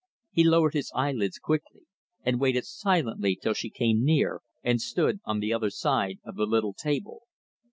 [0.31, 1.81] He lowered his eyelids quickly,
[2.23, 6.47] and waited silently till she came near and stood on the other side of the
[6.47, 7.21] little table.